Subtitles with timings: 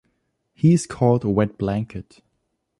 [0.55, 2.23] He is called a wet blanket.